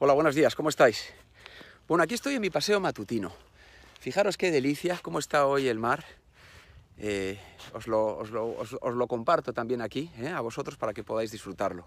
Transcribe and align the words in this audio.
Hola, 0.00 0.12
buenos 0.12 0.36
días, 0.36 0.54
¿cómo 0.54 0.68
estáis? 0.68 1.12
Bueno, 1.88 2.04
aquí 2.04 2.14
estoy 2.14 2.36
en 2.36 2.40
mi 2.40 2.50
paseo 2.50 2.78
matutino. 2.78 3.32
Fijaros 3.98 4.36
qué 4.36 4.52
delicia, 4.52 4.96
cómo 5.02 5.18
está 5.18 5.44
hoy 5.44 5.66
el 5.66 5.80
mar. 5.80 6.04
Eh, 6.98 7.36
os, 7.72 7.88
lo, 7.88 8.16
os, 8.18 8.30
lo, 8.30 8.46
os, 8.46 8.70
lo, 8.80 9.06
comparto 9.08 9.52
también 9.52 9.82
aquí, 9.82 10.08
¿eh? 10.18 10.28
a 10.28 10.40
vosotros, 10.40 10.78
para 10.78 10.94
que 10.94 11.02
podáis 11.02 11.32
disfrutarlo. 11.32 11.84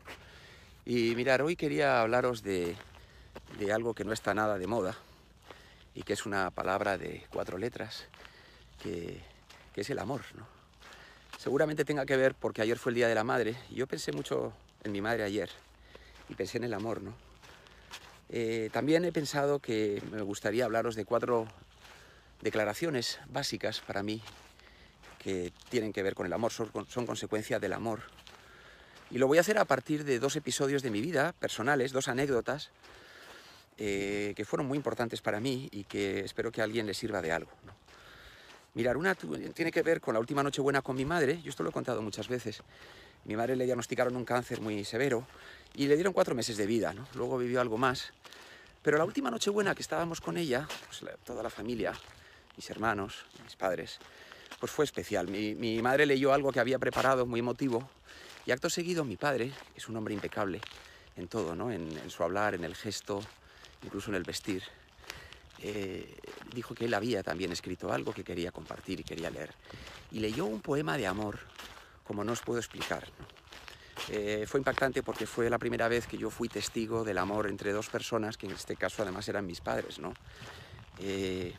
Y 0.86 1.16
mirar, 1.16 1.42
hoy 1.42 1.56
quería 1.56 2.02
hablaros 2.02 2.44
de, 2.44 2.76
de 3.58 3.72
algo 3.72 3.94
que 3.94 4.04
no 4.04 4.12
está 4.12 4.34
nada 4.34 4.58
de 4.58 4.68
moda 4.68 4.98
y 5.96 6.04
que 6.04 6.12
es 6.12 6.26
una 6.26 6.52
palabra 6.52 6.98
de 6.98 7.26
cuatro 7.30 7.58
letras, 7.58 8.10
que, 8.84 9.22
que 9.74 9.82
es 9.82 9.90
el 9.90 10.00
amor, 10.00 10.20
¿no? 10.36 10.46
Seguramente 11.38 11.86
tenga 11.86 12.06
que 12.06 12.18
ver 12.18 12.36
porque 12.36 12.62
ayer 12.62 12.78
fue 12.78 12.90
el 12.90 12.98
Día 12.98 13.08
de 13.08 13.16
la 13.16 13.24
Madre 13.24 13.56
y 13.70 13.76
yo 13.76 13.88
pensé 13.88 14.12
mucho 14.12 14.52
en 14.84 14.92
mi 14.92 15.00
madre 15.00 15.24
ayer 15.24 15.50
y 16.28 16.36
pensé 16.36 16.58
en 16.58 16.66
el 16.66 16.74
amor, 16.74 17.02
¿no? 17.02 17.31
Eh, 18.34 18.70
también 18.72 19.04
he 19.04 19.12
pensado 19.12 19.60
que 19.60 20.02
me 20.10 20.22
gustaría 20.22 20.64
hablaros 20.64 20.96
de 20.96 21.04
cuatro 21.04 21.48
declaraciones 22.42 23.20
básicas 23.30 23.82
para 23.82 24.04
mí 24.04 24.22
que 25.20 25.52
tienen 25.70 25.92
que 25.92 26.02
ver 26.02 26.16
con 26.16 26.26
el 26.26 26.34
amor, 26.34 26.52
son, 26.52 26.70
consecuencia 27.06 27.60
del 27.60 27.74
amor. 27.74 28.04
Y 29.12 29.18
lo 29.18 29.28
voy 29.28 29.38
a 29.38 29.42
hacer 29.42 29.58
a 29.58 29.66
partir 29.66 30.06
de 30.06 30.18
dos 30.18 30.38
episodios 30.38 30.82
de 30.82 30.90
mi 30.90 31.02
vida 31.02 31.34
personales, 31.34 31.92
dos 31.92 32.08
anécdotas 32.08 32.72
eh, 33.78 34.34
que 34.36 34.46
fueron 34.46 34.66
muy 34.66 34.78
importantes 34.78 35.22
para 35.22 35.42
mí 35.42 35.68
y 35.72 35.84
que 35.84 36.22
espero 36.22 36.52
que 36.52 36.62
a 36.62 36.64
alguien 36.64 36.88
le 36.88 36.94
sirva 36.94 37.22
de 37.22 37.34
algo. 37.34 37.52
Mirar, 38.74 38.96
una 38.96 39.16
tiene 39.16 39.70
que 39.70 39.82
ver 39.82 40.00
con 40.00 40.14
la 40.14 40.20
última 40.22 40.42
noche 40.42 40.62
buena 40.62 40.82
con 40.82 40.96
mi 40.96 41.04
madre, 41.04 41.42
yo 41.42 41.50
esto 41.50 41.62
lo 41.62 41.72
he 41.72 41.74
contado 41.74 42.02
muchas 42.02 42.30
veces. 42.30 42.64
Mi 43.26 43.36
madre 43.36 43.58
le 43.58 43.66
diagnosticaron 43.66 44.16
un 44.16 44.24
cáncer 44.24 44.62
muy 44.62 44.86
severo 44.86 45.28
y 45.76 45.88
le 45.88 45.96
dieron 45.96 46.14
cuatro 46.14 46.36
meses 46.36 46.56
de 46.56 46.66
vida, 46.66 46.94
¿no? 46.94 47.06
Luego 47.16 47.38
vivió 47.38 47.60
algo 47.60 47.78
más. 47.78 48.14
Pero 48.82 48.98
la 48.98 49.04
última 49.04 49.30
noche 49.30 49.50
buena 49.50 49.76
que 49.76 49.82
estábamos 49.82 50.22
con 50.22 50.38
ella, 50.38 50.68
pues 50.88 51.04
toda 51.26 51.44
la 51.44 51.50
familia, 51.50 51.94
mis 52.56 52.70
hermanos, 52.70 53.26
mis 53.44 53.58
padres, 53.58 54.00
pues 54.58 54.72
fue 54.72 54.86
especial. 54.86 55.28
Mi, 55.28 55.82
madre 55.82 56.06
leyó 56.06 56.32
algo 56.32 56.54
que 56.54 56.62
había 56.62 56.80
preparado 56.80 57.26
muy 57.26 57.42
emotivo 57.42 57.90
y 58.46 58.52
acto 58.52 58.70
seguido 58.70 59.04
mi 59.04 59.18
padre, 59.18 59.52
que 59.74 59.80
es 59.80 59.90
un 59.90 59.98
hombre 59.98 60.14
impecable 60.14 60.62
en 61.18 61.28
todo, 61.28 61.56
¿no? 61.56 61.74
En 61.74 62.10
su 62.10 62.24
hablar, 62.24 62.56
en 62.56 62.64
el 62.64 62.76
gesto, 62.76 63.22
incluso 63.84 64.12
en 64.12 64.16
el 64.16 64.24
vestir, 64.24 64.64
eh, 65.64 66.18
dijo 66.54 66.74
que 66.74 66.86
él 66.86 66.94
había 66.94 67.22
también 67.22 67.52
escrito 67.52 67.94
algo 67.94 68.14
que 68.14 68.24
quería 68.24 68.52
compartir 68.52 69.00
y 69.00 69.04
quería 69.04 69.30
leer. 69.30 69.54
Y 70.12 70.20
leyó 70.20 70.46
un 70.46 70.62
poema 70.62 70.98
de 70.98 71.08
amor, 71.08 71.40
como 72.04 72.24
no 72.24 72.32
os 72.32 72.42
puedo 72.42 72.60
explicar. 72.60 73.08
Eh, 74.10 74.46
fue 74.48 74.60
impactante 74.60 75.04
porque 75.04 75.28
fue 75.28 75.50
la 75.50 75.60
primera 75.60 75.88
vez 75.88 76.08
que 76.08 76.18
yo 76.18 76.32
fui 76.32 76.50
testigo 76.50 77.04
del 77.04 77.20
amor 77.20 77.48
entre 77.48 77.72
dos 77.72 77.90
personas, 77.90 78.38
que 78.38 78.48
en 78.48 78.54
este 78.54 78.76
caso 78.76 79.04
además 79.04 79.28
eran 79.30 79.46
mis 79.46 79.62
padres. 79.62 80.00
¿no? 80.00 80.14
Eh, 80.98 81.54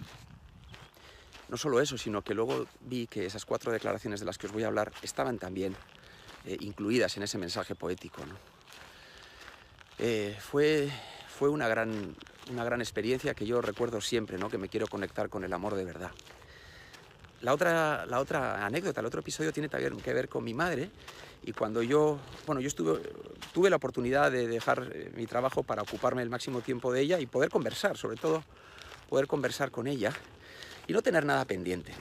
no 1.48 1.56
solo 1.56 1.80
eso, 1.80 1.96
sino 1.96 2.22
que 2.22 2.34
luego 2.34 2.66
vi 2.80 3.06
que 3.06 3.26
esas 3.26 3.44
cuatro 3.44 3.70
declaraciones 3.70 4.18
de 4.18 4.26
las 4.26 4.36
que 4.36 4.48
os 4.48 4.52
voy 4.52 4.64
a 4.64 4.66
hablar 4.66 4.92
estaban 5.02 5.38
también 5.38 5.76
incluidas 6.58 7.16
en 7.16 7.22
ese 7.22 7.38
mensaje 7.38 7.76
poético. 7.76 8.20
fue, 10.40 10.90
fue 11.28 11.48
una, 11.48 11.68
gran, 11.68 12.16
una 12.50 12.64
gran 12.64 12.80
experiencia 12.80 13.34
que 13.34 13.46
yo 13.46 13.60
recuerdo 13.60 14.00
siempre, 14.00 14.38
¿no? 14.38 14.50
que 14.50 14.58
me 14.58 14.68
quiero 14.68 14.86
conectar 14.86 15.28
con 15.28 15.44
el 15.44 15.52
amor 15.52 15.74
de 15.74 15.84
verdad. 15.84 16.10
La 17.40 17.52
otra, 17.52 18.06
la 18.06 18.20
otra 18.20 18.64
anécdota, 18.64 19.00
el 19.00 19.06
otro 19.06 19.20
episodio 19.20 19.52
tiene 19.52 19.68
también 19.68 19.96
que 20.00 20.12
ver 20.12 20.28
con 20.28 20.44
mi 20.44 20.54
madre 20.54 20.90
y 21.44 21.52
cuando 21.52 21.82
yo, 21.82 22.20
bueno, 22.46 22.60
yo 22.60 22.70
tuve 23.52 23.68
la 23.68 23.76
oportunidad 23.76 24.30
de 24.30 24.46
dejar 24.46 24.90
eh, 24.92 25.10
mi 25.16 25.26
trabajo 25.26 25.64
para 25.64 25.82
ocuparme 25.82 26.22
el 26.22 26.30
máximo 26.30 26.60
tiempo 26.60 26.92
de 26.92 27.00
ella 27.00 27.18
y 27.18 27.26
poder 27.26 27.50
conversar, 27.50 27.96
sobre 27.96 28.16
todo 28.16 28.44
poder 29.08 29.26
conversar 29.26 29.72
con 29.72 29.88
ella 29.88 30.12
y 30.86 30.92
no 30.92 31.02
tener 31.02 31.24
nada 31.24 31.44
pendiente. 31.44 31.92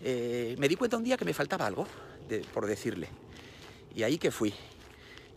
Eh, 0.00 0.56
me 0.58 0.68
di 0.68 0.76
cuenta 0.76 0.96
un 0.96 1.04
día 1.04 1.18
que 1.18 1.26
me 1.26 1.34
faltaba 1.34 1.66
algo 1.66 1.86
de, 2.28 2.40
por 2.40 2.66
decirle 2.66 3.08
y 3.94 4.02
ahí 4.04 4.16
que 4.16 4.30
fui 4.30 4.54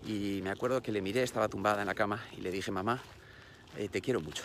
y 0.06 0.40
me 0.44 0.50
acuerdo 0.50 0.81
que 0.81 0.92
le 0.92 1.02
miré, 1.02 1.24
estaba 1.24 1.47
tumbada 1.47 1.81
en 1.81 1.88
la 1.88 1.96
cama 1.96 2.24
y 2.38 2.42
le 2.42 2.52
dije, 2.52 2.72
mamá, 2.72 3.02
eh, 3.78 3.90
te 3.90 4.02
quiero 4.02 4.22
mucho. 4.22 4.44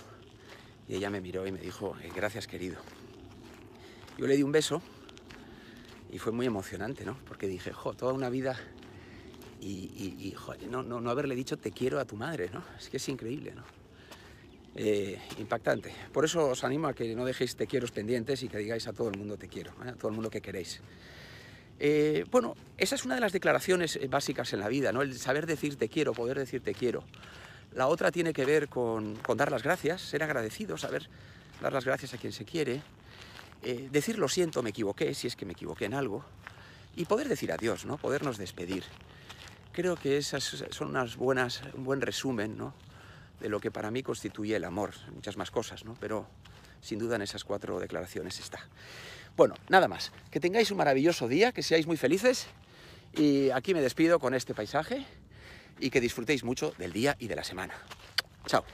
Y 0.89 0.95
ella 0.95 1.11
me 1.11 1.21
miró 1.21 1.47
y 1.47 1.53
me 1.53 1.59
dijo, 1.59 1.97
eh, 2.03 2.11
gracias 2.15 2.47
querido. 2.47 2.77
Yo 4.17 4.27
le 4.27 4.37
di 4.37 4.43
un 4.43 4.53
beso 4.53 4.83
y 6.11 6.19
fue 6.19 6.33
muy 6.33 6.47
emocionante, 6.47 7.05
¿no? 7.05 7.19
Porque 7.27 7.47
dije, 7.47 7.73
jo, 7.73 7.95
toda 7.95 8.13
una 8.13 8.31
vida 8.31 8.59
y, 9.61 9.69
y, 9.69 10.35
no, 10.71 11.11
haberle 11.11 11.35
dicho 11.35 11.57
te 11.59 11.73
quiero 11.73 12.01
a 12.01 12.05
tu 12.05 12.17
madre, 12.17 12.49
¿no? 12.53 12.65
Es 12.79 12.89
que 12.89 12.97
es 12.97 13.09
increíble, 13.09 13.55
¿no? 13.55 13.65
Eh, 14.75 15.19
impactante. 15.39 15.93
Por 16.13 16.25
eso 16.25 16.49
os 16.49 16.65
animo 16.65 16.87
a 16.89 16.95
que 16.95 17.15
no 17.15 17.25
dejéis 17.25 17.57
te 17.57 17.67
quiero 17.67 17.87
pendientes 17.89 18.43
y 18.43 18.49
que 18.49 18.59
digáis 18.59 18.87
a 18.87 18.93
todo 18.93 19.11
el 19.11 19.19
mundo 19.19 19.37
te 19.37 19.49
quiero, 19.49 19.73
a 19.81 19.93
todo 19.93 20.09
el 20.09 20.15
mundo 20.15 20.31
que 20.31 20.41
queréis. 20.41 20.81
Bueno, 22.31 22.57
esa 22.77 22.95
es 22.95 23.05
una 23.05 23.15
de 23.15 23.21
las 23.21 23.33
declaraciones 23.33 23.99
básicas 24.09 24.53
en 24.53 24.61
la 24.61 24.69
vida, 24.69 24.91
¿no? 24.91 25.03
El 25.03 25.17
saber 25.17 25.47
decir 25.47 25.77
te 25.77 25.89
quiero, 25.89 26.13
poder 26.13 26.39
decir 26.39 26.61
te 26.61 26.75
quiero. 26.75 27.05
La 27.75 27.87
otra 27.87 28.11
tiene 28.11 28.33
que 28.33 28.45
ver 28.45 28.69
con, 28.69 29.19
dar 29.37 29.51
las 29.51 29.63
gracias, 29.63 30.01
ser 30.03 30.23
agradecido, 30.23 30.77
saber 30.77 31.09
dar 31.61 31.73
las 31.73 31.85
gracias 31.85 32.15
a 32.15 32.19
quien 32.19 32.33
se 32.33 32.45
quiere, 32.45 32.83
eh, 33.63 33.89
decir 33.91 34.19
lo 34.19 34.29
siento, 34.29 34.63
me 34.63 34.71
equivoqué, 34.71 35.15
si 35.15 35.27
es 35.27 35.37
que 35.37 35.45
me 35.45 35.53
equivoqué 35.53 35.85
en 35.85 35.95
algo, 35.95 36.25
y 36.97 37.05
poder 37.05 37.29
decir 37.29 37.53
adiós, 37.53 37.85
¿no? 37.85 37.99
Podernos 37.99 38.39
despedir. 38.39 38.85
Creo 39.73 39.97
que 39.97 40.17
esas 40.17 40.65
son 40.71 40.89
unas 40.89 41.17
buenas, 41.17 41.63
un 41.75 41.85
buen 41.85 42.01
resumen, 42.01 42.57
¿no? 42.57 42.75
De 43.41 43.49
lo 43.49 43.61
que 43.61 43.71
para 43.71 43.91
mí 43.91 44.03
constituye 44.03 44.57
el 44.57 44.65
amor, 44.65 44.95
muchas 45.15 45.37
más 45.37 45.51
cosas, 45.51 45.85
¿no? 45.85 45.97
Pero 46.01 46.27
sin 46.81 46.99
duda 46.99 47.17
en 47.17 47.23
esas 47.23 47.45
cuatro 47.45 47.79
declaraciones 47.79 48.41
está. 48.41 48.61
Bueno, 49.37 49.55
nada 49.69 49.87
más. 49.87 50.13
Que 50.31 50.41
tengáis 50.41 50.71
un 50.71 50.79
maravilloso 50.79 51.29
día, 51.29 51.53
que 51.53 51.63
seáis 51.63 51.87
muy 51.87 51.97
felices 51.97 52.47
y 53.15 53.51
aquí 53.51 53.75
me 53.75 53.81
despido 53.81 54.19
con 54.19 54.35
este 54.35 54.55
paisaje 54.55 55.07
y 55.81 55.91
que 55.91 56.01
disfrutéis 56.01 56.45
mucho 56.45 56.73
del 56.79 56.93
día 56.93 57.17
y 57.19 57.29
de 57.29 57.37
la 57.37 57.45
semana. 57.45 57.75
Chao. 58.47 58.65